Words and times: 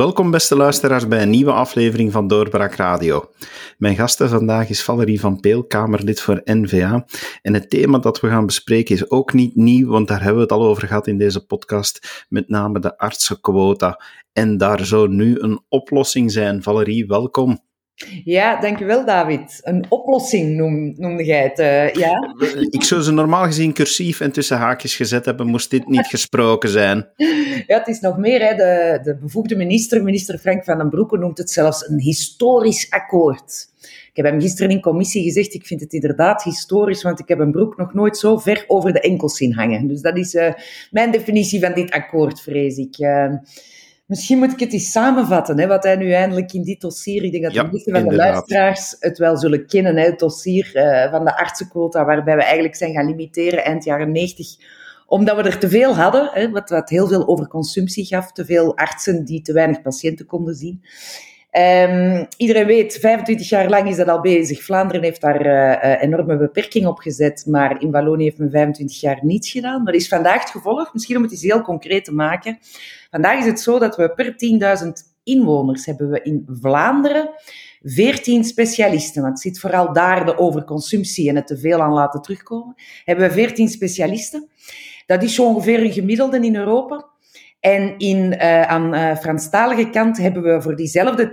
Welkom 0.00 0.30
beste 0.30 0.56
luisteraars 0.56 1.08
bij 1.08 1.22
een 1.22 1.30
nieuwe 1.30 1.52
aflevering 1.52 2.12
van 2.12 2.28
Doorbraak 2.28 2.74
Radio. 2.74 3.30
Mijn 3.78 3.96
gasten 3.96 4.28
vandaag 4.28 4.68
is 4.68 4.82
Valerie 4.82 5.20
van 5.20 5.40
Peel, 5.40 5.64
Kamerlid 5.64 6.20
voor 6.20 6.40
NVA. 6.44 7.06
En 7.42 7.54
het 7.54 7.70
thema 7.70 7.98
dat 7.98 8.20
we 8.20 8.28
gaan 8.28 8.46
bespreken 8.46 8.94
is 8.94 9.10
ook 9.10 9.32
niet 9.32 9.56
nieuw, 9.56 9.88
want 9.88 10.08
daar 10.08 10.18
hebben 10.18 10.36
we 10.36 10.42
het 10.42 10.52
al 10.52 10.66
over 10.66 10.86
gehad 10.86 11.06
in 11.06 11.18
deze 11.18 11.46
podcast, 11.46 12.26
met 12.28 12.48
name 12.48 12.80
de 12.80 12.98
artsenquota. 12.98 14.00
En 14.32 14.58
daar 14.58 14.84
zou 14.84 15.08
nu 15.08 15.38
een 15.38 15.60
oplossing 15.68 16.32
zijn. 16.32 16.62
Valerie, 16.62 17.06
welkom. 17.06 17.69
Ja, 18.24 18.60
dankjewel 18.60 19.04
David. 19.04 19.60
Een 19.62 19.84
oplossing 19.88 20.56
noem, 20.56 20.94
noemde 20.96 21.24
jij 21.24 21.42
het. 21.42 21.58
Uh, 21.58 21.92
ja? 21.92 22.34
Ik 22.70 22.82
zou 22.82 23.00
ze 23.00 23.12
normaal 23.12 23.44
gezien 23.44 23.72
cursief 23.72 24.20
en 24.20 24.32
tussen 24.32 24.56
haakjes 24.56 24.96
gezet 24.96 25.24
hebben, 25.24 25.46
moest 25.46 25.70
dit 25.70 25.88
niet 25.88 26.06
gesproken 26.06 26.68
zijn. 26.68 27.08
Ja, 27.66 27.78
het 27.78 27.88
is 27.88 28.00
nog 28.00 28.16
meer. 28.16 28.40
Hè. 28.40 28.54
De, 28.54 29.00
de 29.02 29.16
bevoegde 29.16 29.56
minister, 29.56 30.02
minister 30.02 30.38
Frank 30.38 30.64
van 30.64 30.78
den 30.78 30.90
Broeke, 30.90 31.18
noemt 31.18 31.38
het 31.38 31.50
zelfs 31.50 31.88
een 31.88 32.00
historisch 32.00 32.90
akkoord. 32.90 33.68
Ik 33.80 34.16
heb 34.16 34.24
hem 34.24 34.40
gisteren 34.40 34.70
in 34.70 34.80
commissie 34.80 35.22
gezegd, 35.22 35.54
ik 35.54 35.66
vind 35.66 35.80
het 35.80 35.92
inderdaad 35.92 36.42
historisch, 36.42 37.02
want 37.02 37.20
ik 37.20 37.28
heb 37.28 37.38
een 37.38 37.50
broek 37.50 37.76
nog 37.76 37.94
nooit 37.94 38.16
zo 38.18 38.38
ver 38.38 38.64
over 38.66 38.92
de 38.92 39.00
enkels 39.00 39.36
zien 39.36 39.54
hangen. 39.54 39.86
Dus 39.86 40.00
dat 40.00 40.16
is 40.16 40.34
uh, 40.34 40.52
mijn 40.90 41.10
definitie 41.10 41.60
van 41.60 41.74
dit 41.74 41.90
akkoord, 41.90 42.40
vrees 42.40 42.76
ik. 42.76 42.98
Uh, 42.98 43.32
Misschien 44.10 44.38
moet 44.38 44.52
ik 44.52 44.60
het 44.60 44.72
eens 44.72 44.90
samenvatten, 44.90 45.58
hè, 45.58 45.66
wat 45.66 45.82
hij 45.82 45.96
nu 45.96 46.12
eindelijk 46.12 46.52
in 46.52 46.62
dit 46.62 46.80
dossier, 46.80 47.24
ik 47.24 47.32
denk 47.32 47.44
dat 47.44 47.52
de 47.52 47.68
meeste 47.72 47.90
van 47.90 48.08
de 48.08 48.14
luisteraars 48.14 48.96
het 48.98 49.18
wel 49.18 49.36
zullen 49.36 49.66
kennen, 49.66 49.96
hè, 49.96 50.04
het 50.04 50.18
dossier 50.18 50.70
uh, 50.74 51.10
van 51.10 51.24
de 51.24 51.36
artsenquota, 51.36 52.04
waarbij 52.04 52.36
we 52.36 52.42
eigenlijk 52.42 52.76
zijn 52.76 52.92
gaan 52.92 53.06
limiteren 53.06 53.64
eind 53.64 53.84
jaren 53.84 54.12
90, 54.12 54.46
omdat 55.06 55.36
we 55.36 55.42
er 55.42 55.58
te 55.58 55.68
veel 55.68 55.94
hadden, 55.94 56.30
hè, 56.32 56.50
wat, 56.50 56.70
wat 56.70 56.88
heel 56.88 57.08
veel 57.08 57.28
overconsumptie 57.28 58.06
gaf, 58.06 58.32
te 58.32 58.44
veel 58.44 58.76
artsen 58.76 59.24
die 59.24 59.42
te 59.42 59.52
weinig 59.52 59.82
patiënten 59.82 60.26
konden 60.26 60.54
zien. 60.54 60.82
Um, 61.52 62.26
iedereen 62.36 62.66
weet, 62.66 62.98
25 63.00 63.48
jaar 63.48 63.68
lang 63.68 63.88
is 63.88 63.96
dat 63.96 64.08
al 64.08 64.20
bezig. 64.20 64.62
Vlaanderen 64.62 65.02
heeft 65.02 65.20
daar 65.20 65.46
uh, 65.46 66.02
enorme 66.02 66.36
beperking 66.36 66.86
op 66.86 66.98
gezet, 66.98 67.44
maar 67.46 67.82
in 67.82 67.90
Wallonië 67.90 68.24
heeft 68.24 68.38
men 68.38 68.50
25 68.50 69.00
jaar 69.00 69.18
niets 69.22 69.50
gedaan. 69.50 69.84
Dat 69.84 69.94
is 69.94 70.08
vandaag 70.08 70.40
het 70.40 70.50
gevolg, 70.50 70.92
misschien 70.92 71.16
om 71.16 71.22
het 71.22 71.32
eens 71.32 71.42
heel 71.42 71.62
concreet 71.62 72.04
te 72.04 72.14
maken. 72.14 72.58
Vandaag 73.10 73.38
is 73.38 73.46
het 73.46 73.60
zo 73.60 73.78
dat 73.78 73.96
we 73.96 74.10
per 74.14 74.34
10.000 74.84 74.88
inwoners 75.22 75.86
hebben 75.86 76.10
we 76.10 76.22
in 76.22 76.46
Vlaanderen 76.60 77.30
14 77.82 78.44
specialisten, 78.44 79.22
want 79.22 79.32
het 79.32 79.42
zit 79.42 79.60
vooral 79.60 79.92
daar 79.92 80.26
de 80.26 80.38
overconsumptie 80.38 81.28
en 81.28 81.36
het 81.36 81.46
te 81.46 81.58
veel 81.58 81.82
aan 81.82 81.92
laten 81.92 82.22
terugkomen. 82.22 82.74
Hebben 83.04 83.28
we 83.28 83.34
14 83.34 83.68
specialisten. 83.68 84.48
Dat 85.06 85.22
is 85.22 85.34
zo 85.34 85.46
ongeveer 85.46 85.80
een 85.80 85.92
gemiddelde 85.92 86.40
in 86.40 86.56
Europa. 86.56 87.09
En 87.60 87.98
in, 87.98 88.32
uh, 88.32 88.62
aan 88.62 88.94
uh, 88.94 89.16
Franstalige 89.16 89.90
kant 89.90 90.18
hebben 90.18 90.42
we 90.42 90.62
voor 90.62 90.76
diezelfde 90.76 91.24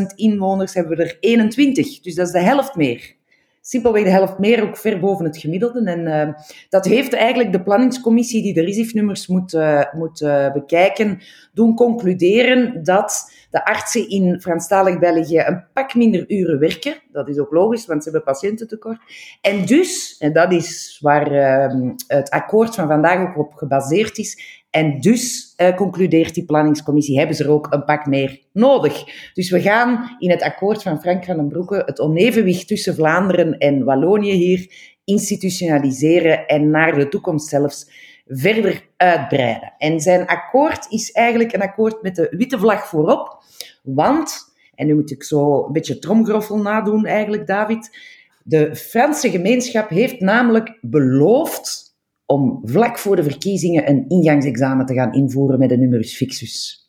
10.000 0.00 0.06
inwoners 0.14 0.74
hebben 0.74 0.96
we 0.96 1.02
er 1.02 1.16
21. 1.20 2.00
Dus 2.00 2.14
dat 2.14 2.26
is 2.26 2.32
de 2.32 2.40
helft 2.40 2.74
meer. 2.74 3.14
Simpelweg 3.60 4.04
de 4.04 4.10
helft 4.10 4.38
meer, 4.38 4.62
ook 4.62 4.76
ver 4.76 5.00
boven 5.00 5.24
het 5.24 5.36
gemiddelde. 5.36 5.84
En 5.84 6.00
uh, 6.06 6.34
dat 6.68 6.84
heeft 6.84 7.12
eigenlijk 7.12 7.52
de 7.52 7.62
planningscommissie 7.62 8.42
die 8.42 8.54
de 8.54 8.60
RISIF-nummers 8.60 9.26
moet, 9.26 9.56
moet 9.92 10.18
bekijken, 10.52 11.20
doen 11.52 11.74
concluderen 11.74 12.84
dat 12.84 13.32
de 13.50 13.64
artsen 13.64 14.08
in 14.08 14.40
Franstalig 14.40 14.98
België 14.98 15.38
een 15.38 15.64
pak 15.72 15.94
minder 15.94 16.30
uren 16.30 16.58
werken. 16.58 16.94
Dat 17.12 17.28
is 17.28 17.38
ook 17.38 17.50
logisch, 17.50 17.86
want 17.86 18.02
ze 18.02 18.10
hebben 18.10 18.32
patiëntentekort. 18.32 18.98
En 19.40 19.66
dus, 19.66 20.16
en 20.18 20.32
dat 20.32 20.52
is 20.52 20.98
waar 21.00 21.32
ehm, 21.32 21.92
het 22.06 22.30
akkoord 22.30 22.74
van 22.74 22.88
vandaag 22.88 23.28
ook 23.28 23.38
op 23.38 23.54
gebaseerd 23.54 24.18
is, 24.18 24.61
en 24.72 25.00
dus 25.00 25.54
uh, 25.56 25.76
concludeert 25.76 26.34
die 26.34 26.44
planningscommissie, 26.44 27.18
hebben 27.18 27.36
ze 27.36 27.44
er 27.44 27.50
ook 27.50 27.66
een 27.70 27.84
pak 27.84 28.06
meer 28.06 28.40
nodig. 28.52 29.04
Dus 29.34 29.50
we 29.50 29.60
gaan 29.60 30.16
in 30.18 30.30
het 30.30 30.42
akkoord 30.42 30.82
van 30.82 31.00
Frank 31.00 31.24
van 31.24 31.36
den 31.36 31.48
Broeke 31.48 31.82
het 31.86 32.00
onevenwicht 32.00 32.68
tussen 32.68 32.94
Vlaanderen 32.94 33.58
en 33.58 33.84
Wallonië 33.84 34.32
hier 34.32 34.90
institutionaliseren 35.04 36.46
en 36.46 36.70
naar 36.70 36.94
de 36.94 37.08
toekomst 37.08 37.48
zelfs 37.48 37.90
verder 38.26 38.88
uitbreiden. 38.96 39.74
En 39.78 40.00
zijn 40.00 40.26
akkoord 40.26 40.86
is 40.90 41.10
eigenlijk 41.10 41.52
een 41.52 41.62
akkoord 41.62 42.02
met 42.02 42.14
de 42.14 42.34
witte 42.36 42.58
vlag 42.58 42.86
voorop, 42.86 43.42
want, 43.82 44.54
en 44.74 44.86
nu 44.86 44.94
moet 44.94 45.10
ik 45.10 45.22
zo 45.22 45.64
een 45.66 45.72
beetje 45.72 45.98
tromgroffel 45.98 46.56
nadoen 46.56 47.06
eigenlijk, 47.06 47.46
David, 47.46 47.98
de 48.42 48.76
Franse 48.76 49.30
gemeenschap 49.30 49.88
heeft 49.88 50.20
namelijk 50.20 50.78
beloofd 50.80 51.91
om 52.32 52.60
vlak 52.64 52.98
voor 52.98 53.16
de 53.16 53.22
verkiezingen 53.22 53.88
een 53.88 54.04
ingangsexamen 54.08 54.86
te 54.86 54.94
gaan 54.94 55.12
invoeren 55.12 55.58
met 55.58 55.70
een 55.70 55.78
numerus 55.78 56.16
fixus. 56.16 56.80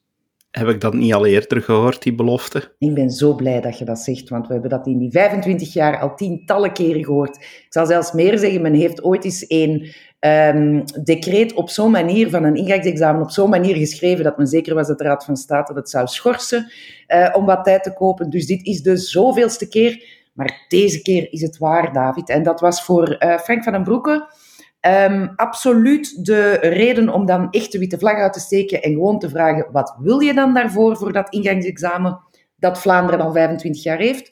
Heb 0.51 0.67
ik 0.67 0.81
dat 0.81 0.93
niet 0.93 1.13
al 1.13 1.25
eerder 1.25 1.61
gehoord, 1.61 2.03
die 2.03 2.15
belofte? 2.15 2.75
Ik 2.77 2.93
ben 2.93 3.09
zo 3.09 3.35
blij 3.35 3.61
dat 3.61 3.77
je 3.77 3.85
dat 3.85 3.99
zegt, 3.99 4.29
want 4.29 4.47
we 4.47 4.53
hebben 4.53 4.71
dat 4.71 4.87
in 4.87 4.97
die 4.97 5.11
25 5.11 5.73
jaar 5.73 5.99
al 5.99 6.15
tientallen 6.15 6.73
keren 6.73 7.05
gehoord. 7.05 7.35
Ik 7.35 7.65
zal 7.69 7.85
zelfs 7.85 8.11
meer 8.11 8.37
zeggen, 8.37 8.61
men 8.61 8.73
heeft 8.73 9.03
ooit 9.03 9.23
eens 9.23 9.45
een 9.47 9.93
um, 10.19 10.83
decreet 11.03 11.53
op 11.53 11.69
zo'n 11.69 11.91
manier, 11.91 12.29
van 12.29 12.43
een 12.43 12.55
ingangsexamen 12.55 13.21
op 13.21 13.31
zo'n 13.31 13.49
manier 13.49 13.75
geschreven, 13.75 14.23
dat 14.23 14.37
men 14.37 14.47
zeker 14.47 14.75
was 14.75 14.87
dat 14.87 14.97
de 14.97 15.03
Raad 15.03 15.25
van 15.25 15.37
State 15.37 15.73
het 15.73 15.89
zou 15.89 16.07
schorsen 16.07 16.71
uh, 17.07 17.29
om 17.33 17.45
wat 17.45 17.63
tijd 17.63 17.83
te 17.83 17.93
kopen. 17.93 18.29
Dus 18.29 18.45
dit 18.45 18.65
is 18.65 18.81
de 18.81 18.97
zoveelste 18.97 19.67
keer, 19.67 20.05
maar 20.33 20.65
deze 20.67 21.01
keer 21.01 21.31
is 21.31 21.41
het 21.41 21.57
waar, 21.57 21.93
David. 21.93 22.29
En 22.29 22.43
dat 22.43 22.59
was 22.59 22.83
voor 22.83 23.15
uh, 23.19 23.37
Frank 23.37 23.63
van 23.63 23.73
den 23.73 23.83
Broeke 23.83 24.27
Um, 24.87 25.33
absoluut 25.35 26.25
de 26.25 26.51
reden 26.51 27.09
om 27.09 27.25
dan 27.25 27.49
echt 27.49 27.71
de 27.71 27.79
witte 27.79 27.97
vlag 27.97 28.15
uit 28.15 28.33
te 28.33 28.39
steken 28.39 28.81
en 28.81 28.91
gewoon 28.91 29.19
te 29.19 29.29
vragen, 29.29 29.67
wat 29.71 29.95
wil 29.99 30.19
je 30.19 30.33
dan 30.33 30.53
daarvoor, 30.53 30.97
voor 30.97 31.13
dat 31.13 31.33
ingangsexamen 31.33 32.19
dat 32.57 32.79
Vlaanderen 32.79 33.21
al 33.21 33.31
25 33.31 33.83
jaar 33.83 33.97
heeft? 33.97 34.31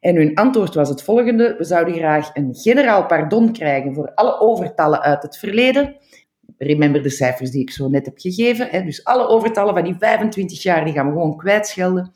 En 0.00 0.16
hun 0.16 0.34
antwoord 0.34 0.74
was 0.74 0.88
het 0.88 1.02
volgende. 1.02 1.54
We 1.58 1.64
zouden 1.64 1.94
graag 1.94 2.30
een 2.34 2.54
generaal 2.54 3.06
pardon 3.06 3.52
krijgen 3.52 3.94
voor 3.94 4.12
alle 4.14 4.40
overtallen 4.40 5.00
uit 5.00 5.22
het 5.22 5.38
verleden. 5.38 5.96
Remember 6.58 7.02
de 7.02 7.10
cijfers 7.10 7.50
die 7.50 7.62
ik 7.62 7.70
zo 7.70 7.88
net 7.88 8.06
heb 8.06 8.18
gegeven. 8.18 8.68
Hè? 8.70 8.84
Dus 8.84 9.04
alle 9.04 9.26
overtallen 9.26 9.74
van 9.74 9.84
die 9.84 9.96
25 9.98 10.62
jaar, 10.62 10.84
die 10.84 10.94
gaan 10.94 11.06
we 11.06 11.12
gewoon 11.12 11.36
kwijtschelden. 11.36 12.12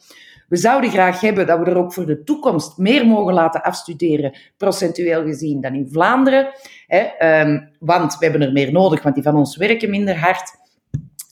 We 0.49 0.57
zouden 0.57 0.91
graag 0.91 1.21
hebben 1.21 1.47
dat 1.47 1.59
we 1.59 1.65
er 1.65 1.77
ook 1.77 1.93
voor 1.93 2.07
de 2.07 2.23
toekomst 2.23 2.79
meer 2.79 3.07
mogen 3.07 3.35
laten 3.35 3.63
afstuderen, 3.63 4.37
procentueel 4.57 5.25
gezien, 5.25 5.61
dan 5.61 5.75
in 5.75 5.89
Vlaanderen. 5.91 6.49
Hè? 6.87 7.41
Um, 7.41 7.69
want 7.79 8.19
we 8.19 8.25
hebben 8.25 8.47
er 8.47 8.53
meer 8.53 8.73
nodig, 8.73 9.03
want 9.03 9.15
die 9.15 9.25
van 9.25 9.37
ons 9.37 9.57
werken 9.57 9.91
minder 9.91 10.19
hard. 10.19 10.65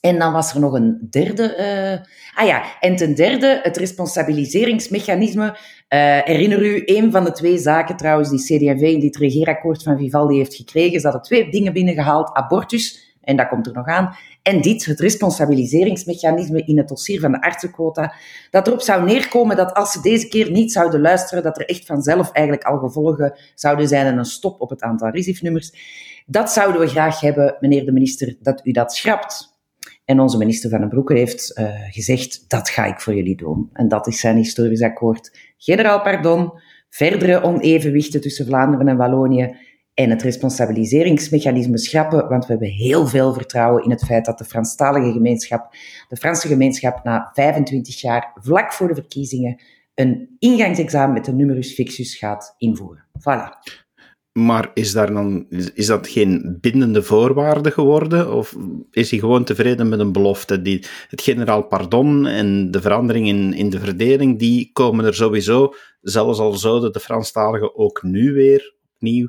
En 0.01 0.19
dan 0.19 0.33
was 0.33 0.55
er 0.55 0.61
nog 0.61 0.73
een 0.73 1.07
derde. 1.11 1.57
Uh, 1.59 2.41
ah 2.43 2.49
ja, 2.49 2.63
en 2.81 2.97
ten 2.97 3.15
derde 3.15 3.61
het 3.63 3.77
responsabiliseringsmechanisme. 3.77 5.45
Uh, 5.45 5.59
herinner 6.23 6.63
u, 6.65 6.83
een 6.85 7.13
van 7.13 7.25
de 7.25 7.33
twee 7.33 7.59
zaken 7.59 7.97
trouwens 7.97 8.31
die 8.31 8.39
CD&V 8.39 8.83
in 8.83 9.01
dit 9.01 9.17
regeerakkoord 9.17 9.83
van 9.83 9.99
Vivaldi 9.99 10.37
heeft 10.37 10.55
gekregen. 10.55 11.01
Ze 11.01 11.07
hadden 11.07 11.23
twee 11.23 11.51
dingen 11.51 11.73
binnengehaald. 11.73 12.35
Abortus, 12.35 13.03
en 13.25 13.37
dat 13.37 13.49
komt 13.49 13.67
er 13.67 13.73
nog 13.73 13.87
aan. 13.87 14.17
En 14.43 14.61
dit, 14.61 14.85
het 14.85 15.01
responsabiliseringsmechanisme 15.01 16.65
in 16.65 16.79
het 16.79 16.89
dossier 16.89 17.21
van 17.21 17.33
de 17.33 17.43
artsenquota, 17.43 18.15
dat 18.51 18.67
erop 18.67 18.81
zou 18.81 19.05
neerkomen 19.05 19.57
dat 19.57 19.75
als 19.75 19.93
ze 19.93 20.01
deze 20.01 20.29
keer 20.29 20.51
niet 20.51 20.73
zouden 20.73 21.01
luisteren, 21.01 21.43
dat 21.43 21.59
er 21.59 21.69
echt 21.69 21.87
vanzelf 21.87 22.33
eigenlijk 22.33 22.67
al 22.67 22.79
gevolgen 22.79 23.39
zouden 23.55 23.89
zijn 23.89 24.07
en 24.07 24.19
een 24.19 24.25
stop 24.25 24.61
op 24.61 24.71
het 24.71 24.83
aantal 24.83 25.09
RISIF-nummers. 25.09 25.73
Dat 26.27 26.51
zouden 26.51 26.81
we 26.81 26.87
graag 26.87 27.21
hebben, 27.21 27.57
meneer 27.61 27.84
de 27.84 27.93
minister, 27.93 28.37
dat 28.41 28.61
u 28.65 28.73
dat 28.73 28.95
schrapt. 28.95 29.53
En 30.05 30.21
onze 30.21 30.39
minister 30.39 30.71
Van 30.71 30.81
den 30.81 30.89
Broeke 30.89 31.15
heeft 31.15 31.59
uh, 31.59 31.69
gezegd, 31.91 32.45
dat 32.49 32.69
ga 32.69 32.84
ik 32.84 33.01
voor 33.01 33.15
jullie 33.15 33.37
doen. 33.37 33.71
En 33.73 33.89
dat 33.89 34.07
is 34.07 34.21
zijn 34.21 34.37
historisch 34.37 34.83
akkoord. 34.83 35.39
Generaal 35.59 36.03
pardon, 36.03 36.53
verdere 36.89 37.43
onevenwichten 37.43 38.21
tussen 38.21 38.47
Vlaanderen 38.47 38.89
en 38.89 38.97
Wallonië 38.97 39.57
en 39.95 40.11
het 40.11 40.23
responsabiliseringsmechanisme 40.23 41.79
schrappen, 41.79 42.29
want 42.29 42.47
we 42.47 42.51
hebben 42.51 42.69
heel 42.69 43.07
veel 43.07 43.33
vertrouwen 43.33 43.85
in 43.85 43.91
het 43.91 44.05
feit 44.05 44.25
dat 44.25 44.39
de 44.39 44.45
Franstalige 44.45 45.13
gemeenschap, 45.13 45.75
de 46.09 46.17
Franse 46.17 46.49
gemeenschap 46.49 47.05
na 47.05 47.31
25 47.33 48.01
jaar, 48.01 48.33
vlak 48.35 48.73
voor 48.73 48.89
de 48.89 48.95
verkiezingen, 48.95 49.63
een 49.95 50.37
ingangsexamen 50.39 51.15
met 51.15 51.25
de 51.25 51.33
numerus 51.33 51.75
fixus 51.75 52.17
gaat 52.17 52.55
invoeren. 52.59 53.05
Voilà. 53.19 53.73
Maar 54.33 54.71
is, 54.75 54.93
daar 54.93 55.13
dan, 55.13 55.47
is 55.75 55.87
dat 55.87 56.09
geen 56.09 56.59
bindende 56.61 57.03
voorwaarde 57.03 57.71
geworden? 57.71 58.35
Of 58.35 58.57
is 58.91 59.11
hij 59.11 59.19
gewoon 59.19 59.45
tevreden 59.45 59.89
met 59.89 59.99
een 59.99 60.13
belofte? 60.13 60.63
Die, 60.63 60.85
het 61.09 61.21
generaal 61.21 61.63
pardon 61.63 62.27
en 62.27 62.71
de 62.71 62.81
verandering 62.81 63.29
in, 63.29 63.53
in 63.53 63.71
de 63.71 63.81
verdeling, 63.81 64.39
die 64.39 64.71
komen 64.73 65.05
er 65.05 65.15
sowieso, 65.15 65.75
zelfs 66.01 66.39
al 66.39 66.53
zouden 66.53 66.93
de 66.93 67.01
Franstaligen 67.01 67.77
ook 67.77 68.03
nu 68.03 68.33
weer 68.33 68.75
opnieuw 68.95 69.29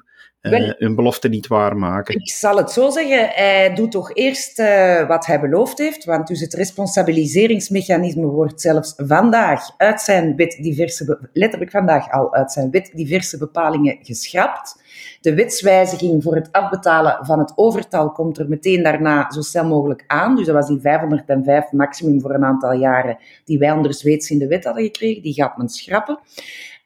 uh, 0.54 0.72
hun 0.78 0.96
belofte 0.96 1.28
niet 1.28 1.48
waarmaken? 1.48 2.16
Ik 2.16 2.30
zal 2.30 2.58
het 2.58 2.72
zo 2.72 2.90
zeggen. 2.90 3.30
Hij 3.30 3.74
doet 3.74 3.92
toch 3.92 4.14
eerst 4.14 4.60
uh, 4.60 5.08
wat 5.08 5.26
hij 5.26 5.40
beloofd 5.40 5.78
heeft. 5.78 6.06
Want 6.06 6.28
dus 6.28 6.40
het 6.40 6.54
responsabiliseringsmechanisme 6.54 8.26
wordt 8.26 8.62
zelfs 8.62 8.94
vandaag 8.98 9.70
uit 9.78 10.02
zijn 10.02 10.36
wet 10.36 10.58
diverse, 10.62 11.20
letterlijk 11.34 11.72
vandaag 11.72 12.12
al 12.12 12.34
uit 12.34 12.52
zijn 12.52 12.72
wet 12.72 12.92
diverse 12.94 13.38
bepalingen 13.38 13.98
geschrapt. 14.02 14.84
De 15.22 15.36
wetswijziging 15.36 16.24
voor 16.24 16.36
het 16.36 16.52
afbetalen 16.52 17.26
van 17.26 17.40
het 17.40 17.54
overtal 17.56 18.12
komt 18.12 18.38
er 18.38 18.50
meteen 18.50 18.84
daarna 18.84 19.32
zo 19.32 19.42
snel 19.42 19.66
mogelijk 19.66 20.04
aan. 20.08 20.36
Dus 20.36 20.46
dat 20.46 20.56
was 20.56 20.68
die 20.68 20.80
505 20.80 21.72
maximum 21.72 22.22
voor 22.22 22.34
een 22.34 22.46
aantal 22.46 22.74
jaren 22.74 23.18
die 23.46 23.60
wij 23.60 23.72
onder 23.72 23.94
Zweeds 23.94 24.30
in 24.30 24.40
de 24.40 24.48
wet 24.48 24.64
hadden 24.64 24.84
gekregen. 24.84 25.22
Die 25.22 25.34
gaat 25.34 25.58
men 25.58 25.70
schrappen. 25.70 26.20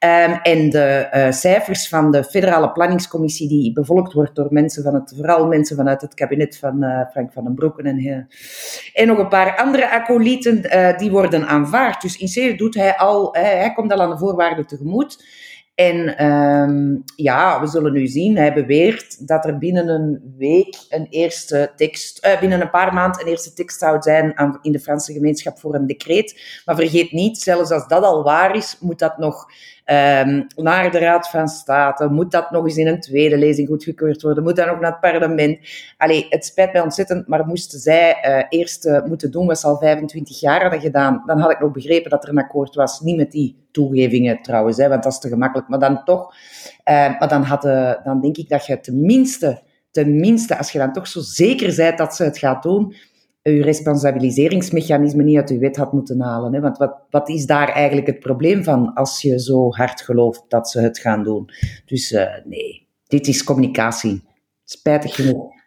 Um, 0.06 0.40
en 0.42 0.70
de 0.70 1.08
uh, 1.14 1.32
cijfers 1.32 1.88
van 1.88 2.12
de 2.12 2.24
federale 2.24 2.72
planningscommissie, 2.72 3.48
die 3.48 3.74
bevolkt 3.74 4.14
wordt 4.14 4.36
door 4.36 4.48
mensen 4.50 4.84
van 4.84 4.94
het, 4.94 5.14
vooral 5.16 5.48
mensen 5.48 5.76
vanuit 5.76 6.02
het 6.02 6.14
kabinet 6.14 6.58
van 6.58 6.84
uh, 6.84 7.02
Frank 7.12 7.34
van 7.34 7.44
den 7.44 7.56
Broeken 7.56 7.86
en, 7.86 8.00
uh, 8.00 8.18
en 8.94 9.08
nog 9.08 9.18
een 9.18 9.28
paar 9.28 9.58
andere 9.58 9.90
acolyten, 9.90 10.62
die 10.98 11.12
worden 11.12 11.48
aanvaard. 11.48 12.02
Dus 12.02 12.18
in 12.18 12.54
C 12.54 12.58
doet 12.58 12.76
hij 12.76 12.98
al, 12.98 13.34
hij 13.34 13.72
komt 13.76 13.94
al 13.94 14.02
aan 14.02 14.10
de 14.10 14.18
voorwaarden 14.18 14.68
tegemoet. 14.68 15.24
En 15.76 16.26
um, 16.26 17.04
ja, 17.16 17.62
we 17.62 17.68
zullen 17.68 17.94
nu 17.94 18.08
zien, 18.08 18.38
hij 18.38 18.54
beweert 18.54 19.28
dat 19.28 19.46
er 19.46 19.58
binnen 19.58 19.88
een 19.88 20.34
week 20.38 20.78
een 20.90 21.08
eerste 21.10 21.72
tekst, 21.76 22.38
binnen 22.40 22.62
een 22.62 22.70
paar 22.70 22.94
maanden 22.94 23.22
een 23.22 23.28
eerste 23.28 23.54
tekst 23.54 23.80
zou 23.80 24.02
zijn 24.02 24.38
aan, 24.38 24.60
in 24.62 24.72
de 24.72 24.80
Franse 24.80 25.14
gemeenschap 25.14 25.60
voor 25.60 25.76
een 25.76 25.88
decreet. 25.88 26.62
Maar 26.66 26.76
vergeet 26.76 27.12
niet, 27.12 27.38
zelfs 27.38 27.72
als 27.72 27.88
dat 27.88 28.04
al 28.04 28.24
waar 28.24 28.56
is, 28.56 28.78
moet 28.80 29.00
dat 29.00 29.18
nog 29.18 29.52
um, 29.92 30.48
naar 30.56 30.92
de 30.92 31.00
Raad 31.00 31.30
van 31.30 31.48
State, 31.48 32.10
moet 32.10 32.32
dat 32.32 32.52
nog 32.52 32.64
eens 32.64 32.78
in 32.78 32.88
een 32.88 33.00
tweede 33.00 33.38
lezing 33.38 33.68
goedgekeurd 33.68 34.22
worden, 34.22 34.44
moet 34.44 34.56
dat 34.56 34.68
nog 34.68 34.80
naar 34.80 34.92
het 34.92 35.00
parlement. 35.00 35.58
Allee, 35.98 36.26
het 36.30 36.46
spijt 36.46 36.74
mij 36.74 36.82
ontzettend, 36.82 37.28
maar 37.28 37.46
moesten 37.46 37.80
zij 37.80 38.18
uh, 38.26 38.60
eerst 38.60 38.86
uh, 38.86 39.04
moeten 39.04 39.32
doen 39.32 39.48
wat 39.48 39.60
ze 39.60 39.68
al 39.68 39.78
25 39.78 40.40
jaar 40.40 40.62
hadden 40.62 40.80
gedaan, 40.80 41.24
dan 41.26 41.40
had 41.40 41.52
ik 41.52 41.60
nog 41.60 41.72
begrepen 41.72 42.10
dat 42.10 42.24
er 42.24 42.30
een 42.30 42.38
akkoord 42.38 42.76
was, 42.76 43.00
niet 43.00 43.18
met 43.18 43.32
die 43.32 43.68
toegevingen 43.72 44.42
trouwens, 44.42 44.78
hè, 44.78 44.88
want 44.88 45.04
dat 45.04 45.12
is 45.12 45.20
te 45.20 45.28
gemakkelijk, 45.28 45.68
maar 45.68 45.80
dan 45.80 46.04
toch, 46.04 46.36
uh, 46.90 47.20
maar 47.20 47.28
dan, 47.28 47.44
had, 47.44 47.62
dan 48.04 48.22
denk 48.22 48.38
ik 48.38 48.50
dat 48.50 48.66
je 48.66 48.80
tenminste, 48.80 49.62
tenminste, 49.92 50.58
als 50.58 50.72
je 50.72 50.80
dan 50.80 50.94
toch 50.94 51.08
zo 51.08 51.20
zeker 51.22 51.76
bent 51.76 51.98
dat 51.98 52.16
ze 52.16 52.24
het 52.24 52.38
gaat 52.38 52.64
doen, 52.64 52.96
je 53.42 53.62
responsabiliseringsmechanisme 53.62 55.24
niet 55.24 55.38
uit 55.38 55.50
je 55.50 55.58
wet 55.58 55.78
had 55.78 55.94
moeten 55.94 56.22
halen. 56.22 56.54
Hè? 56.54 56.60
Want 56.60 56.78
wat, 56.78 56.98
wat 57.10 57.30
is 57.30 57.46
daar 57.46 57.70
eigenlijk 57.70 58.08
het 58.08 58.20
probleem 58.20 58.64
van 58.64 58.94
als 58.94 59.22
je 59.22 59.40
zo 59.40 59.72
hard 59.72 60.02
gelooft 60.02 60.44
dat 60.48 60.70
ze 60.70 60.82
het 60.82 61.00
gaan 61.00 61.24
doen? 61.24 61.50
Dus 61.86 62.12
uh, 62.12 62.26
nee, 62.46 62.88
dit 63.08 63.28
is 63.28 63.44
communicatie. 63.44 64.24
Spijtig 64.64 65.16
genoeg 65.16 65.59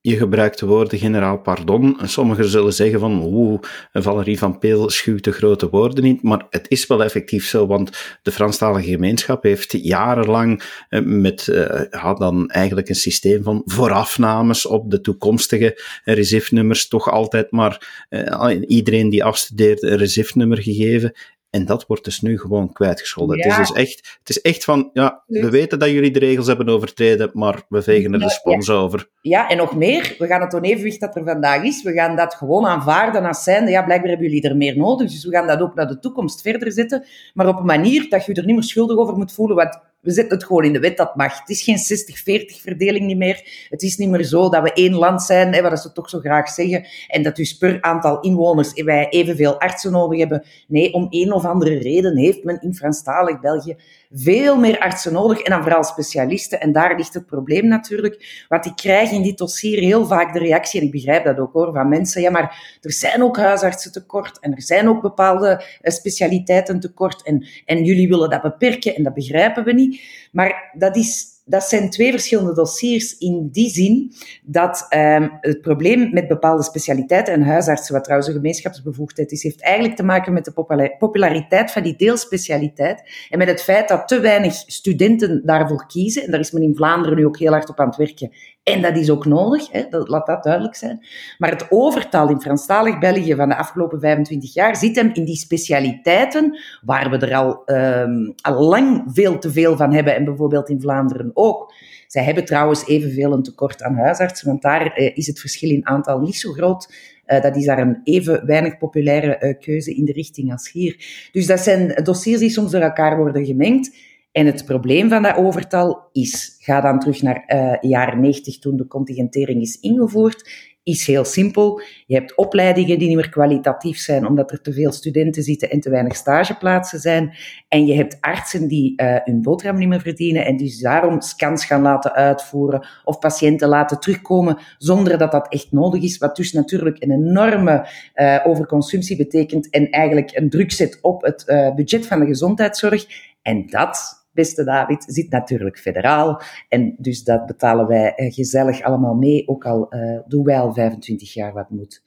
je 0.00 0.16
gebruikt 0.16 0.58
de 0.58 0.66
woorden 0.66 0.98
generaal 0.98 1.38
pardon. 1.38 1.96
Sommigen 2.04 2.48
zullen 2.48 2.72
zeggen 2.72 3.00
van, 3.00 3.22
oeh, 3.22 3.60
Valerie 3.92 4.38
van 4.38 4.58
Peel 4.58 4.90
schuwt 4.90 5.24
de 5.24 5.32
grote 5.32 5.68
woorden 5.68 6.04
niet, 6.04 6.22
maar 6.22 6.46
het 6.50 6.66
is 6.68 6.86
wel 6.86 7.04
effectief 7.04 7.46
zo, 7.46 7.66
want 7.66 8.18
de 8.22 8.32
Franstalige 8.32 8.90
gemeenschap 8.90 9.42
heeft 9.42 9.72
jarenlang 9.72 10.62
eh, 10.88 11.00
met, 11.02 11.46
uh, 11.46 11.80
had 11.90 12.18
dan 12.18 12.50
eigenlijk 12.50 12.88
een 12.88 12.94
systeem 12.94 13.42
van 13.42 13.62
voorafnames 13.64 14.66
op 14.66 14.90
de 14.90 15.00
toekomstige 15.00 15.82
RISIF-nummers, 16.04 16.88
toch 16.88 17.10
altijd 17.10 17.50
maar 17.50 18.06
uh, 18.10 18.60
iedereen 18.66 19.08
die 19.08 19.24
afstudeert 19.24 19.82
een 19.82 19.96
RISIF-nummer 19.96 20.62
gegeven. 20.62 21.12
En 21.50 21.64
dat 21.64 21.86
wordt 21.86 22.04
dus 22.04 22.20
nu 22.20 22.38
gewoon 22.38 22.72
kwijtgescholden. 22.72 23.36
Ja. 23.36 23.42
Het, 23.42 23.52
is 23.52 23.68
dus 23.68 23.76
echt, 23.76 24.18
het 24.18 24.28
is 24.28 24.40
echt 24.40 24.64
van, 24.64 24.90
ja, 24.92 25.22
we 25.26 25.50
weten 25.50 25.78
dat 25.78 25.90
jullie 25.90 26.10
de 26.10 26.18
regels 26.18 26.46
hebben 26.46 26.68
overtreden, 26.68 27.30
maar 27.32 27.62
we 27.68 27.82
vegen 27.82 28.12
er 28.12 28.18
de 28.18 28.30
spons 28.30 28.66
ja. 28.66 28.74
over. 28.74 29.08
Ja, 29.20 29.48
en 29.48 29.56
nog 29.56 29.76
meer, 29.76 30.14
we 30.18 30.26
gaan 30.26 30.40
het 30.40 30.54
onevenwicht 30.54 31.00
dat 31.00 31.16
er 31.16 31.24
vandaag 31.24 31.62
is, 31.62 31.82
we 31.82 31.92
gaan 31.92 32.16
dat 32.16 32.34
gewoon 32.34 32.66
aanvaarden 32.66 33.24
als 33.24 33.42
zijnde, 33.42 33.70
ja, 33.70 33.82
blijkbaar 33.82 34.08
hebben 34.10 34.26
jullie 34.26 34.48
er 34.48 34.56
meer 34.56 34.76
nodig, 34.76 35.10
dus 35.10 35.24
we 35.24 35.30
gaan 35.30 35.46
dat 35.46 35.60
ook 35.60 35.74
naar 35.74 35.88
de 35.88 35.98
toekomst 35.98 36.40
verder 36.40 36.72
zetten, 36.72 37.04
maar 37.34 37.48
op 37.48 37.58
een 37.58 37.66
manier 37.66 38.06
dat 38.08 38.24
je 38.24 38.32
je 38.34 38.40
er 38.40 38.46
niet 38.46 38.54
meer 38.54 38.64
schuldig 38.64 38.96
over 38.96 39.16
moet 39.16 39.32
voelen, 39.32 39.56
want 39.56 39.80
we 40.00 40.10
zetten 40.10 40.38
het 40.38 40.46
gewoon 40.46 40.64
in 40.64 40.72
de 40.72 40.78
wet, 40.78 40.96
dat 40.96 41.16
mag. 41.16 41.38
Het 41.38 41.48
is 41.48 41.62
geen 41.62 41.78
60-40 41.78 42.62
verdeling 42.62 43.06
niet 43.06 43.16
meer. 43.16 43.66
Het 43.68 43.82
is 43.82 43.96
niet 43.96 44.08
meer 44.08 44.24
zo 44.24 44.48
dat 44.48 44.62
we 44.62 44.72
één 44.72 44.94
land 44.94 45.22
zijn, 45.22 45.54
hè, 45.54 45.62
wat 45.62 45.80
ze 45.80 45.92
toch 45.92 46.08
zo 46.08 46.18
graag 46.18 46.48
zeggen, 46.48 46.86
en 47.08 47.22
dat 47.22 47.36
dus 47.36 47.56
per 47.56 47.82
aantal 47.82 48.20
inwoners 48.20 48.72
wij 48.82 49.08
evenveel 49.08 49.60
artsen 49.60 49.92
nodig 49.92 50.18
hebben. 50.18 50.44
Nee, 50.68 50.92
om 50.92 51.06
een 51.10 51.32
of 51.32 51.44
andere 51.44 51.78
reden 51.78 52.16
heeft 52.16 52.44
men 52.44 52.60
in 52.60 52.74
Franstalig 52.74 53.40
België 53.40 53.76
veel 54.12 54.56
meer 54.56 54.78
artsen 54.78 55.12
nodig 55.12 55.40
en 55.40 55.50
dan 55.50 55.62
vooral 55.62 55.84
specialisten. 55.84 56.60
En 56.60 56.72
daar 56.72 56.96
ligt 56.96 57.14
het 57.14 57.26
probleem 57.26 57.66
natuurlijk. 57.66 58.44
Want 58.48 58.66
ik 58.66 58.76
krijg 58.76 59.10
in 59.10 59.22
dit 59.22 59.38
dossier 59.38 59.78
heel 59.78 60.06
vaak 60.06 60.32
de 60.32 60.38
reactie, 60.38 60.80
en 60.80 60.86
ik 60.86 60.92
begrijp 60.92 61.24
dat 61.24 61.38
ook 61.38 61.52
hoor, 61.52 61.72
van 61.72 61.88
mensen, 61.88 62.22
ja, 62.22 62.30
maar 62.30 62.78
er 62.80 62.92
zijn 62.92 63.22
ook 63.22 63.36
huisartsen 63.36 63.92
tekort 63.92 64.38
en 64.38 64.54
er 64.54 64.62
zijn 64.62 64.88
ook 64.88 65.02
bepaalde 65.02 65.62
specialiteiten 65.82 66.80
tekort 66.80 67.22
en, 67.22 67.46
en 67.64 67.84
jullie 67.84 68.08
willen 68.08 68.30
dat 68.30 68.42
beperken 68.42 68.94
en 68.94 69.02
dat 69.02 69.14
begrijpen 69.14 69.64
we 69.64 69.72
niet. 69.72 69.97
Maar 70.32 70.74
dat 70.78 70.96
is 70.96 71.36
dat 71.48 71.64
zijn 71.64 71.90
twee 71.90 72.10
verschillende 72.10 72.54
dossiers 72.54 73.18
in 73.18 73.48
die 73.52 73.68
zin 73.68 74.12
dat 74.42 74.86
um, 74.94 75.38
het 75.40 75.60
probleem 75.60 76.10
met 76.12 76.28
bepaalde 76.28 76.62
specialiteiten 76.62 77.34
en 77.34 77.42
huisartsen, 77.42 77.94
wat 77.94 78.04
trouwens 78.04 78.28
een 78.28 78.36
gemeenschapsbevoegdheid 78.36 79.32
is, 79.32 79.42
heeft 79.42 79.62
eigenlijk 79.62 79.96
te 79.96 80.02
maken 80.02 80.32
met 80.32 80.44
de 80.44 80.52
populariteit 80.98 81.70
van 81.70 81.82
die 81.82 81.96
deelspecialiteit 81.96 83.02
en 83.30 83.38
met 83.38 83.48
het 83.48 83.62
feit 83.62 83.88
dat 83.88 84.08
te 84.08 84.20
weinig 84.20 84.54
studenten 84.54 85.42
daarvoor 85.44 85.86
kiezen. 85.86 86.24
En 86.24 86.30
daar 86.30 86.40
is 86.40 86.52
men 86.52 86.62
in 86.62 86.76
Vlaanderen 86.76 87.18
nu 87.18 87.26
ook 87.26 87.38
heel 87.38 87.52
hard 87.52 87.68
op 87.68 87.80
aan 87.80 87.88
het 87.88 87.96
werken. 87.96 88.32
En 88.72 88.82
dat 88.82 88.96
is 88.96 89.10
ook 89.10 89.26
nodig, 89.26 89.72
hè, 89.72 89.82
dat, 89.90 90.08
laat 90.08 90.26
dat 90.26 90.42
duidelijk 90.42 90.74
zijn. 90.74 91.06
Maar 91.38 91.50
het 91.50 91.66
overtal 91.70 92.28
in 92.28 92.40
Franstalig 92.40 92.98
België 92.98 93.34
van 93.34 93.48
de 93.48 93.56
afgelopen 93.56 94.00
25 94.00 94.54
jaar 94.54 94.76
zit 94.76 94.96
hem 94.96 95.10
in 95.12 95.24
die 95.24 95.36
specialiteiten, 95.36 96.58
waar 96.82 97.10
we 97.10 97.18
er 97.18 97.34
al, 97.34 97.62
um, 97.66 98.34
al 98.40 98.62
lang 98.62 99.04
veel 99.06 99.38
te 99.38 99.52
veel 99.52 99.76
van 99.76 99.92
hebben, 99.92 100.14
en 100.14 100.24
bijvoorbeeld 100.24 100.68
in 100.68 100.80
Vlaanderen 100.80 101.30
ook. 101.34 101.72
Zij 102.06 102.24
hebben 102.24 102.44
trouwens 102.44 102.86
evenveel 102.86 103.32
een 103.32 103.42
tekort 103.42 103.82
aan 103.82 103.94
huisartsen, 103.94 104.48
want 104.48 104.62
daar 104.62 104.98
uh, 105.00 105.16
is 105.16 105.26
het 105.26 105.40
verschil 105.40 105.70
in 105.70 105.86
aantal 105.86 106.20
niet 106.20 106.36
zo 106.36 106.52
groot. 106.52 106.92
Uh, 107.26 107.42
dat 107.42 107.56
is 107.56 107.64
daar 107.64 107.78
een 107.78 108.00
even 108.04 108.46
weinig 108.46 108.78
populaire 108.78 109.36
uh, 109.40 109.54
keuze 109.60 109.94
in 109.94 110.04
de 110.04 110.12
richting 110.12 110.52
als 110.52 110.72
hier. 110.72 111.28
Dus 111.32 111.46
dat 111.46 111.60
zijn 111.60 112.00
dossiers 112.02 112.40
die 112.40 112.50
soms 112.50 112.70
door 112.70 112.80
elkaar 112.80 113.16
worden 113.16 113.44
gemengd. 113.44 113.96
En 114.38 114.46
het 114.46 114.64
probleem 114.64 115.08
van 115.08 115.22
dat 115.22 115.36
overtal 115.36 116.08
is, 116.12 116.56
ga 116.58 116.80
dan 116.80 116.98
terug 116.98 117.22
naar 117.22 117.44
uh, 117.46 117.90
jaren 117.90 118.20
90 118.20 118.58
toen 118.58 118.76
de 118.76 118.86
contingentering 118.86 119.60
is 119.62 119.80
ingevoerd, 119.80 120.50
is 120.82 121.06
heel 121.06 121.24
simpel. 121.24 121.80
Je 122.06 122.14
hebt 122.14 122.36
opleidingen 122.36 122.98
die 122.98 123.08
niet 123.08 123.16
meer 123.16 123.28
kwalitatief 123.28 123.98
zijn 123.98 124.26
omdat 124.26 124.50
er 124.50 124.60
te 124.60 124.72
veel 124.72 124.92
studenten 124.92 125.42
zitten 125.42 125.70
en 125.70 125.80
te 125.80 125.90
weinig 125.90 126.16
stageplaatsen 126.16 127.00
zijn. 127.00 127.34
En 127.68 127.86
je 127.86 127.94
hebt 127.94 128.16
artsen 128.20 128.68
die 128.68 129.02
uh, 129.02 129.16
hun 129.24 129.42
boterham 129.42 129.78
niet 129.78 129.88
meer 129.88 130.00
verdienen 130.00 130.44
en 130.44 130.56
dus 130.56 130.80
daarom 130.80 131.20
scans 131.20 131.64
gaan 131.64 131.82
laten 131.82 132.12
uitvoeren 132.12 132.86
of 133.04 133.18
patiënten 133.18 133.68
laten 133.68 134.00
terugkomen 134.00 134.58
zonder 134.76 135.18
dat 135.18 135.32
dat 135.32 135.52
echt 135.52 135.72
nodig 135.72 136.02
is. 136.02 136.18
Wat 136.18 136.36
dus 136.36 136.52
natuurlijk 136.52 137.02
een 137.02 137.10
enorme 137.10 137.88
uh, 138.14 138.40
overconsumptie 138.44 139.16
betekent 139.16 139.70
en 139.70 139.90
eigenlijk 139.90 140.36
een 140.36 140.50
druk 140.50 140.72
zet 140.72 140.98
op 141.02 141.22
het 141.22 141.72
budget 141.76 142.06
van 142.06 142.20
de 142.20 142.26
gezondheidszorg. 142.26 143.06
En 143.42 143.66
dat 143.66 144.17
beste 144.38 144.64
David, 144.64 145.04
zit 145.06 145.30
natuurlijk 145.30 145.78
federaal. 145.78 146.42
En 146.68 146.94
dus 146.98 147.24
dat 147.24 147.46
betalen 147.46 147.86
wij 147.86 148.14
eh, 148.14 148.32
gezellig 148.32 148.82
allemaal 148.82 149.14
mee, 149.14 149.48
ook 149.48 149.66
al 149.66 149.86
uh, 149.94 150.18
doen 150.26 150.44
wij 150.44 150.58
al 150.58 150.72
25 150.72 151.34
jaar 151.34 151.52
wat 151.52 151.70
moet. 151.70 152.02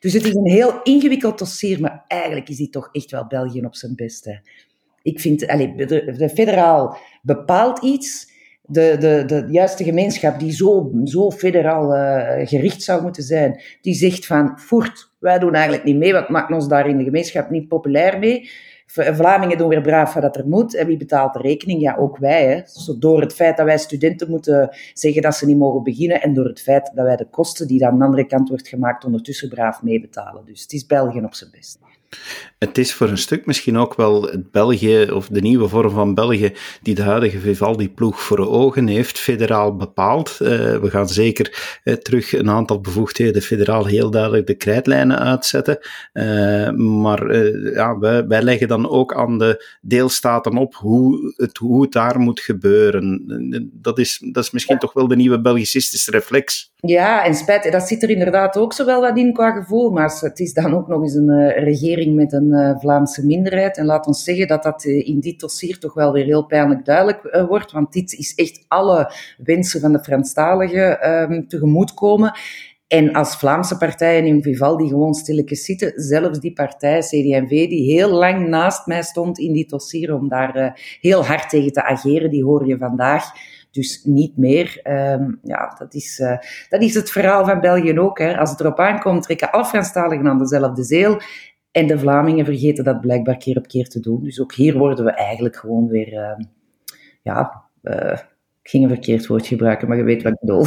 Dus 0.00 0.12
het 0.12 0.24
is 0.24 0.34
een 0.34 0.50
heel 0.50 0.82
ingewikkeld 0.82 1.38
dossier, 1.38 1.80
maar 1.80 2.04
eigenlijk 2.08 2.48
is 2.48 2.56
die 2.56 2.70
toch 2.70 2.88
echt 2.92 3.10
wel 3.10 3.26
België 3.26 3.60
op 3.60 3.74
zijn 3.74 3.94
beste. 3.94 4.40
Ik 5.02 5.20
vind, 5.20 5.46
allez, 5.46 5.76
de, 5.76 6.14
de 6.16 6.28
federaal 6.28 6.96
bepaalt 7.22 7.82
iets 7.82 8.34
de, 8.62 8.96
de, 8.98 9.22
de 9.26 9.46
juiste 9.50 9.84
gemeenschap 9.84 10.38
die 10.38 10.52
zo, 10.52 10.92
zo 11.04 11.30
federaal 11.30 11.94
uh, 11.94 12.46
gericht 12.46 12.82
zou 12.82 13.02
moeten 13.02 13.22
zijn, 13.22 13.60
die 13.80 13.94
zegt 13.94 14.26
van, 14.26 14.58
voert, 14.58 15.12
wij 15.18 15.38
doen 15.38 15.54
eigenlijk 15.54 15.84
niet 15.84 15.96
mee, 15.96 16.12
wat 16.12 16.28
maakt 16.28 16.52
ons 16.52 16.68
daar 16.68 16.88
in 16.88 16.98
de 16.98 17.04
gemeenschap 17.04 17.50
niet 17.50 17.68
populair 17.68 18.18
mee. 18.18 18.50
Vlamingen 18.86 19.58
doen 19.58 19.68
weer 19.68 19.80
braaf 19.80 20.14
wat 20.14 20.36
er 20.36 20.48
moet. 20.48 20.74
En 20.74 20.86
wie 20.86 20.96
betaalt 20.96 21.32
de 21.32 21.38
rekening? 21.38 21.80
Ja, 21.80 21.96
ook 21.96 22.18
wij. 22.18 22.46
Hè. 22.46 22.94
Door 22.98 23.20
het 23.20 23.34
feit 23.34 23.56
dat 23.56 23.66
wij 23.66 23.78
studenten 23.78 24.30
moeten 24.30 24.76
zeggen 24.92 25.22
dat 25.22 25.34
ze 25.34 25.46
niet 25.46 25.58
mogen 25.58 25.82
beginnen 25.82 26.22
en 26.22 26.34
door 26.34 26.44
het 26.44 26.60
feit 26.60 26.90
dat 26.94 27.04
wij 27.04 27.16
de 27.16 27.28
kosten 27.30 27.66
die 27.66 27.86
aan 27.86 27.98
de 27.98 28.04
andere 28.04 28.26
kant 28.26 28.48
wordt 28.48 28.68
gemaakt 28.68 29.04
ondertussen 29.04 29.48
braaf 29.48 29.82
meebetalen. 29.82 30.44
Dus 30.44 30.62
het 30.62 30.72
is 30.72 30.86
België 30.86 31.20
op 31.20 31.34
zijn 31.34 31.50
best. 31.50 31.78
Het 32.58 32.78
is 32.78 32.94
voor 32.94 33.08
een 33.08 33.18
stuk 33.18 33.46
misschien 33.46 33.78
ook 33.78 33.94
wel 33.94 34.22
het 34.22 34.50
België, 34.50 35.10
of 35.10 35.28
de 35.28 35.40
nieuwe 35.40 35.68
vorm 35.68 35.90
van 35.90 36.14
België, 36.14 36.52
die 36.82 36.94
de 36.94 37.02
huidige 37.02 37.38
Vivaldi-ploeg 37.38 38.20
voor 38.20 38.38
ogen 38.38 38.86
heeft, 38.86 39.18
federaal 39.18 39.76
bepaald. 39.76 40.38
Uh, 40.42 40.48
we 40.78 40.90
gaan 40.90 41.08
zeker 41.08 41.78
uh, 41.84 41.94
terug 41.94 42.32
een 42.32 42.50
aantal 42.50 42.80
bevoegdheden 42.80 43.42
federaal 43.42 43.86
heel 43.86 44.10
duidelijk 44.10 44.46
de 44.46 44.54
krijtlijnen 44.54 45.18
uitzetten. 45.18 45.78
Uh, 46.12 46.70
maar 46.70 47.36
ja, 47.72 47.98
wij, 47.98 48.42
leggen 48.42 48.68
dan 48.68 48.88
ook 48.88 49.14
aan 49.14 49.38
de 49.38 49.76
deelstaten 49.80 50.56
op 50.56 50.74
hoe 50.74 51.34
het, 51.36 51.56
hoe 51.56 51.88
daar 51.88 52.18
moet 52.18 52.40
gebeuren. 52.40 53.22
Dat 53.72 53.98
is, 53.98 54.22
dat 54.32 54.44
is 54.44 54.50
misschien 54.50 54.78
toch 54.78 54.92
wel 54.92 55.08
de 55.08 55.16
nieuwe 55.16 55.40
Belgicistische 55.40 56.10
reflex. 56.10 56.72
Ja, 56.86 57.24
en 57.24 57.34
spijt, 57.34 57.72
dat 57.72 57.88
zit 57.88 58.02
er 58.02 58.10
inderdaad 58.10 58.56
ook 58.56 58.72
zo 58.72 58.84
wel 58.84 59.00
wat 59.00 59.16
in 59.16 59.32
qua 59.32 59.50
gevoel, 59.50 59.90
maar 59.90 60.18
het 60.20 60.40
is 60.40 60.52
dan 60.52 60.74
ook 60.74 60.88
nog 60.88 61.02
eens 61.02 61.14
een 61.14 61.48
regering 61.48 62.14
met 62.14 62.32
een 62.32 62.52
uh, 62.52 62.78
Vlaamse 62.78 63.26
minderheid. 63.26 63.76
En 63.76 63.84
laat 63.84 64.06
ons 64.06 64.24
zeggen 64.24 64.48
dat 64.48 64.62
dat 64.62 64.84
uh, 64.84 65.06
in 65.06 65.20
dit 65.20 65.40
dossier 65.40 65.78
toch 65.78 65.94
wel 65.94 66.12
weer 66.12 66.24
heel 66.24 66.46
pijnlijk 66.46 66.84
duidelijk 66.84 67.44
wordt, 67.48 67.72
want 67.72 67.92
dit 67.92 68.12
is 68.12 68.34
echt 68.34 68.64
alle 68.68 69.12
wensen 69.38 69.80
van 69.80 69.92
de 69.92 70.02
Franstaligen 70.02 71.10
um, 71.10 71.48
tegemoetkomen. 71.48 72.32
En 72.86 73.12
als 73.12 73.36
Vlaamse 73.36 73.76
partijen 73.76 74.26
in 74.26 74.42
Vivaldi 74.42 74.88
gewoon 74.88 75.14
stilletjes 75.14 75.64
zitten, 75.64 75.92
zelfs 75.94 76.40
die 76.40 76.52
partij, 76.52 77.00
CD&V, 77.00 77.48
die 77.48 77.92
heel 77.92 78.10
lang 78.10 78.48
naast 78.48 78.86
mij 78.86 79.02
stond 79.02 79.38
in 79.38 79.52
dit 79.52 79.68
dossier 79.68 80.14
om 80.14 80.28
daar 80.28 80.80
heel 81.00 81.24
hard 81.24 81.48
tegen 81.48 81.72
te 81.72 81.82
ageren, 81.82 82.30
die 82.30 82.44
hoor 82.44 82.66
je 82.66 82.78
vandaag 82.78 83.24
dus 83.76 84.04
niet 84.04 84.36
meer. 84.36 84.80
Um, 84.84 85.38
ja, 85.42 85.74
dat 85.78 85.94
is, 85.94 86.18
uh, 86.18 86.36
dat 86.68 86.82
is 86.82 86.94
het 86.94 87.10
verhaal 87.10 87.44
van 87.44 87.60
België 87.60 87.98
ook. 87.98 88.18
Hè. 88.18 88.38
Als 88.38 88.50
het 88.50 88.60
erop 88.60 88.78
aankomt, 88.78 89.22
trekken 89.22 89.50
alle 89.50 89.64
Franstaligen 89.64 90.28
aan 90.28 90.38
dezelfde 90.38 90.82
zeel. 90.82 91.20
En 91.70 91.86
de 91.86 91.98
Vlamingen 91.98 92.44
vergeten 92.44 92.84
dat 92.84 93.00
blijkbaar 93.00 93.36
keer 93.36 93.56
op 93.56 93.66
keer 93.66 93.88
te 93.88 94.00
doen. 94.00 94.24
Dus 94.24 94.40
ook 94.40 94.54
hier 94.54 94.78
worden 94.78 95.04
we 95.04 95.10
eigenlijk 95.10 95.56
gewoon 95.56 95.88
weer, 95.88 96.12
uh, 96.12 96.44
ja, 97.22 97.64
uh, 97.82 98.18
ik 98.62 98.70
ging 98.70 98.84
een 98.84 98.90
verkeerd 98.90 99.26
woord 99.26 99.46
gebruiken, 99.46 99.88
maar 99.88 99.96
je 99.96 100.02
weet 100.02 100.22
wat 100.22 100.32
ik 100.32 100.40
bedoel. 100.40 100.64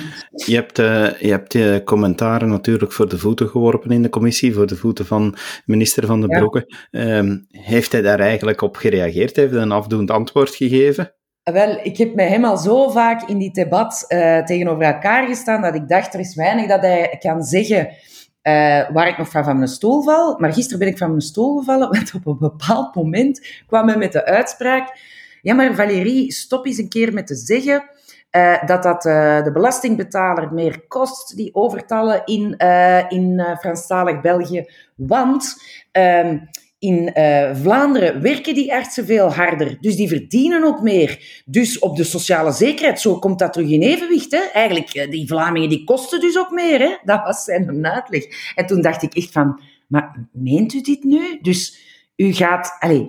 je 0.46 0.54
hebt, 0.54 0.78
uh, 0.78 1.12
je 1.20 1.30
hebt 1.30 1.52
je 1.52 1.82
commentaren 1.84 2.48
natuurlijk 2.48 2.92
voor 2.92 3.08
de 3.08 3.18
voeten 3.18 3.48
geworpen 3.48 3.90
in 3.90 4.02
de 4.02 4.08
commissie, 4.08 4.54
voor 4.54 4.66
de 4.66 4.76
voeten 4.76 5.06
van 5.06 5.36
minister 5.64 6.06
Van 6.06 6.20
den 6.20 6.28
Broeke. 6.28 6.74
Ja. 6.90 7.18
Um, 7.18 7.46
heeft 7.50 7.92
hij 7.92 8.02
daar 8.02 8.20
eigenlijk 8.20 8.60
op 8.60 8.76
gereageerd? 8.76 9.36
Heeft 9.36 9.52
hij 9.52 9.62
een 9.62 9.72
afdoend 9.72 10.10
antwoord 10.10 10.54
gegeven? 10.54 11.14
Wel, 11.52 11.78
ik 11.82 11.96
heb 11.96 12.14
met 12.14 12.28
hem 12.28 12.44
al 12.44 12.56
zo 12.56 12.88
vaak 12.88 13.28
in 13.28 13.38
die 13.38 13.52
debat 13.52 14.04
uh, 14.08 14.44
tegenover 14.44 14.82
elkaar 14.82 15.26
gestaan 15.26 15.62
dat 15.62 15.74
ik 15.74 15.88
dacht, 15.88 16.14
er 16.14 16.20
is 16.20 16.34
weinig 16.34 16.68
dat 16.68 16.80
hij 16.80 17.16
kan 17.18 17.42
zeggen 17.42 17.86
uh, 18.42 18.90
waar 18.90 19.08
ik 19.08 19.18
nog 19.18 19.30
van 19.30 19.44
van 19.44 19.56
mijn 19.56 19.68
stoel 19.68 20.02
val. 20.02 20.38
Maar 20.38 20.52
gisteren 20.52 20.78
ben 20.78 20.88
ik 20.88 20.98
van 20.98 21.08
mijn 21.08 21.20
stoel 21.20 21.58
gevallen, 21.58 21.90
want 21.92 22.14
op 22.14 22.26
een 22.26 22.38
bepaald 22.38 22.94
moment 22.94 23.46
kwam 23.66 23.88
hij 23.88 23.96
met 23.96 24.12
de 24.12 24.24
uitspraak... 24.24 25.18
Ja, 25.42 25.54
maar 25.54 25.74
Valérie, 25.74 26.32
stop 26.32 26.66
eens 26.66 26.78
een 26.78 26.88
keer 26.88 27.12
met 27.12 27.26
te 27.26 27.34
zeggen 27.34 27.84
uh, 28.30 28.66
dat 28.66 28.82
dat 28.82 29.02
de 29.44 29.50
belastingbetaler 29.52 30.52
meer 30.52 30.86
kost, 30.88 31.36
die 31.36 31.54
overtallen 31.54 32.22
in, 32.24 32.56
in 33.08 33.56
Franstalig 33.60 34.20
België. 34.20 34.64
Want... 34.94 35.56
In 36.80 37.10
uh, 37.14 37.54
Vlaanderen 37.54 38.22
werken 38.22 38.54
die 38.54 38.74
artsen 38.74 39.06
veel 39.06 39.32
harder, 39.32 39.76
dus 39.80 39.96
die 39.96 40.08
verdienen 40.08 40.64
ook 40.64 40.82
meer. 40.82 41.42
Dus 41.46 41.78
op 41.78 41.96
de 41.96 42.04
sociale 42.04 42.52
zekerheid, 42.52 43.00
zo 43.00 43.18
komt 43.18 43.38
dat 43.38 43.52
terug 43.52 43.70
in 43.70 43.82
evenwicht. 43.82 44.30
Hè? 44.30 44.40
Eigenlijk, 44.52 44.94
uh, 44.94 45.10
die 45.10 45.26
Vlamingen 45.26 45.68
die 45.68 45.84
kosten 45.84 46.20
dus 46.20 46.38
ook 46.38 46.50
meer. 46.50 46.78
Hè? 46.78 46.96
Dat 47.04 47.22
was 47.24 47.44
zijn 47.44 47.86
uitleg. 47.86 48.52
En 48.54 48.66
toen 48.66 48.80
dacht 48.80 49.02
ik 49.02 49.14
echt 49.14 49.32
van, 49.32 49.60
maar 49.86 50.28
meent 50.32 50.74
u 50.74 50.80
dit 50.80 51.04
nu? 51.04 51.38
Dus 51.40 51.78
u 52.16 52.32
gaat, 52.32 52.76
allez, 52.78 53.02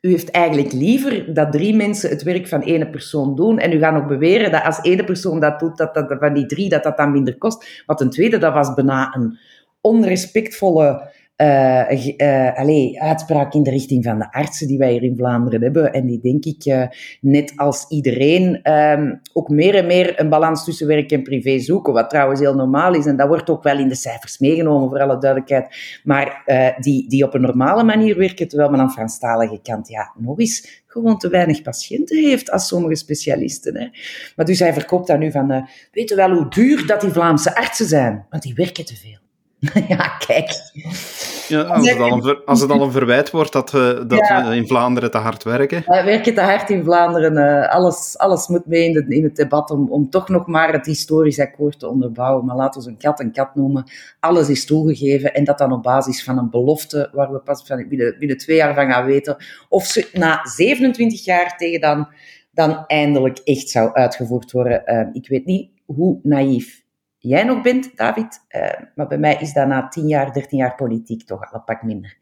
u 0.00 0.10
heeft 0.10 0.30
eigenlijk 0.30 0.72
liever 0.72 1.34
dat 1.34 1.52
drie 1.52 1.74
mensen 1.74 2.10
het 2.10 2.22
werk 2.22 2.48
van 2.48 2.62
één 2.62 2.90
persoon 2.90 3.36
doen. 3.36 3.58
En 3.58 3.72
u 3.72 3.78
gaat 3.78 3.94
nog 3.94 4.06
beweren 4.06 4.50
dat 4.50 4.64
als 4.64 4.80
één 4.80 5.04
persoon 5.04 5.40
dat 5.40 5.58
doet, 5.58 5.76
dat, 5.76 5.94
dat 5.94 6.16
van 6.18 6.34
die 6.34 6.46
drie, 6.46 6.68
dat 6.68 6.82
dat 6.82 6.96
dan 6.96 7.12
minder 7.12 7.38
kost. 7.38 7.82
Wat 7.86 8.00
een 8.00 8.10
tweede, 8.10 8.38
dat 8.38 8.52
was 8.52 8.74
bijna 8.74 9.14
een 9.14 9.38
onrespectvolle 9.80 11.12
uh, 11.36 12.06
uh, 12.16 12.58
allez, 12.58 12.96
uitspraak 12.96 13.54
in 13.54 13.62
de 13.62 13.70
richting 13.70 14.04
van 14.04 14.18
de 14.18 14.32
artsen 14.32 14.66
die 14.66 14.78
wij 14.78 14.92
hier 14.92 15.02
in 15.02 15.16
Vlaanderen 15.16 15.62
hebben. 15.62 15.92
En 15.92 16.06
die 16.06 16.20
denk 16.20 16.44
ik, 16.44 16.64
uh, 16.64 16.86
net 17.20 17.52
als 17.56 17.86
iedereen, 17.88 18.72
um, 18.72 19.20
ook 19.32 19.48
meer 19.48 19.74
en 19.74 19.86
meer 19.86 20.20
een 20.20 20.28
balans 20.28 20.64
tussen 20.64 20.86
werk 20.86 21.12
en 21.12 21.22
privé 21.22 21.58
zoeken. 21.58 21.92
Wat 21.92 22.10
trouwens 22.10 22.40
heel 22.40 22.54
normaal 22.54 22.94
is. 22.94 23.06
En 23.06 23.16
dat 23.16 23.28
wordt 23.28 23.50
ook 23.50 23.62
wel 23.62 23.78
in 23.78 23.88
de 23.88 23.94
cijfers 23.94 24.38
meegenomen, 24.38 24.88
voor 24.88 25.00
alle 25.00 25.18
duidelijkheid. 25.18 26.00
Maar 26.04 26.42
die, 26.80 27.08
die 27.08 27.24
op 27.24 27.34
een 27.34 27.40
normale 27.40 27.84
manier 27.84 28.16
werken, 28.16 28.48
terwijl 28.48 28.70
men 28.70 28.80
aan 28.80 28.92
Franstalige 28.92 29.58
kant, 29.62 29.88
ja, 29.88 30.12
nog 30.18 30.38
eens 30.38 30.82
gewoon 30.86 31.18
te 31.18 31.28
weinig 31.28 31.62
patiënten 31.62 32.24
heeft 32.24 32.50
als 32.50 32.68
sommige 32.68 32.96
specialisten. 32.96 33.76
Hè. 33.76 33.88
Maar 34.36 34.46
dus 34.46 34.58
hij 34.58 34.72
verkoopt 34.72 35.06
daar 35.06 35.18
nu 35.18 35.30
van, 35.30 35.68
weet 35.92 36.08
je 36.08 36.14
wel 36.14 36.30
hoe 36.30 36.48
duur 36.48 36.86
dat 36.86 37.00
die 37.00 37.10
Vlaamse 37.10 37.56
artsen 37.56 37.86
zijn? 37.86 38.26
Want 38.30 38.42
die 38.42 38.54
werken 38.54 38.84
te 38.84 38.96
veel. 38.96 39.22
ja, 39.88 40.08
kijk. 40.26 40.50
Ja, 41.48 41.62
als, 41.62 41.90
het 41.90 41.98
al 41.98 42.12
een, 42.12 42.44
als 42.44 42.60
het 42.60 42.70
al 42.70 42.82
een 42.82 42.92
verwijt 42.92 43.30
wordt 43.30 43.52
dat, 43.52 43.70
we, 43.70 44.04
dat 44.06 44.18
ja. 44.18 44.48
we 44.48 44.56
in 44.56 44.66
Vlaanderen 44.66 45.10
te 45.10 45.18
hard 45.18 45.42
werken. 45.42 45.82
We 45.86 46.02
werken 46.04 46.34
te 46.34 46.40
hard 46.40 46.70
in 46.70 46.84
Vlaanderen. 46.84 47.36
Uh, 47.36 47.68
alles, 47.68 48.18
alles 48.18 48.48
moet 48.48 48.66
mee 48.66 48.84
in, 48.84 48.92
de, 48.92 49.04
in 49.08 49.24
het 49.24 49.36
debat 49.36 49.70
om, 49.70 49.90
om 49.90 50.10
toch 50.10 50.28
nog 50.28 50.46
maar 50.46 50.72
het 50.72 50.86
historisch 50.86 51.40
akkoord 51.40 51.78
te 51.78 51.88
onderbouwen. 51.88 52.44
Maar 52.44 52.56
laten 52.56 52.82
we 52.82 52.88
een 52.88 52.96
kat 52.96 53.20
een 53.20 53.32
kat 53.32 53.54
noemen. 53.54 53.84
Alles 54.20 54.48
is 54.48 54.66
toegegeven 54.66 55.34
en 55.34 55.44
dat 55.44 55.58
dan 55.58 55.72
op 55.72 55.82
basis 55.82 56.24
van 56.24 56.38
een 56.38 56.50
belofte 56.50 57.10
waar 57.12 57.32
we 57.32 57.38
pas 57.38 57.66
van, 57.66 57.88
binnen, 57.88 58.16
binnen 58.18 58.36
twee 58.36 58.56
jaar 58.56 58.74
van 58.74 58.90
gaan 58.90 59.04
weten 59.04 59.36
of 59.68 59.84
ze 59.86 60.08
na 60.12 60.40
27 60.42 61.24
jaar 61.24 61.56
tegen 61.56 61.80
dan, 61.80 62.08
dan 62.50 62.84
eindelijk 62.86 63.38
echt 63.38 63.68
zou 63.68 63.92
uitgevoerd 63.92 64.52
worden. 64.52 64.82
Uh, 64.86 65.08
ik 65.12 65.28
weet 65.28 65.44
niet 65.44 65.70
hoe 65.84 66.18
naïef 66.22 66.83
jij 67.28 67.44
nog 67.44 67.62
bent, 67.62 67.96
David. 67.96 68.40
Uh, 68.48 68.68
maar 68.94 69.06
bij 69.06 69.18
mij 69.18 69.36
is 69.40 69.52
dat 69.52 69.66
na 69.66 69.88
10 69.88 70.08
jaar, 70.08 70.32
13 70.32 70.58
jaar 70.58 70.74
politiek 70.74 71.26
toch 71.26 71.40
al 71.40 71.58
een 71.58 71.64
pak 71.64 71.82
minder. 71.82 72.16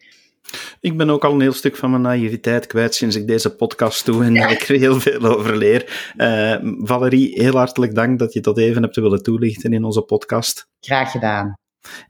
Ik 0.81 0.97
ben 0.97 1.11
ook 1.11 1.25
al 1.25 1.33
een 1.33 1.41
heel 1.41 1.53
stuk 1.53 1.77
van 1.77 1.91
mijn 1.91 2.03
naïviteit 2.03 2.67
kwijt 2.67 2.95
sinds 2.95 3.17
ik 3.17 3.27
deze 3.27 3.57
podcast 3.57 4.07
doe 4.07 4.25
en 4.25 4.35
ja. 4.43 4.49
ik 4.49 4.63
er 4.63 4.79
heel 4.79 5.01
veel 5.01 5.21
over 5.21 5.57
leer. 5.57 6.13
Uh, 6.17 6.57
Valerie, 6.87 7.43
heel 7.43 7.57
hartelijk 7.57 7.95
dank 7.95 8.19
dat 8.19 8.33
je 8.33 8.41
dat 8.41 8.59
even 8.59 8.83
hebt 8.83 8.97
willen 8.97 9.23
toelichten 9.23 9.73
in 9.73 9.85
onze 9.85 10.03
podcast. 10.03 10.69
Graag 10.81 11.11
gedaan. 11.11 11.55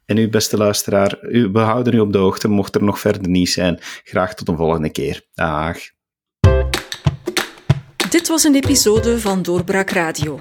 En 0.04 0.16
u, 0.16 0.28
beste 0.28 0.56
luisteraar, 0.56 1.18
we 1.20 1.58
houden 1.58 1.94
u 1.94 1.98
op 1.98 2.12
de 2.12 2.18
hoogte 2.18 2.48
mocht 2.48 2.74
er 2.74 2.82
nog 2.82 2.98
verder 3.00 3.28
nieuws 3.28 3.52
zijn. 3.52 3.78
Graag 3.80 4.34
tot 4.34 4.48
een 4.48 4.56
volgende 4.56 4.90
keer. 4.90 5.22
Dag. 5.34 5.78
Dit 8.10 8.28
was 8.28 8.44
een 8.44 8.54
episode 8.54 9.18
van 9.18 9.42
Doorbraak 9.42 9.90
Radio 9.90 10.40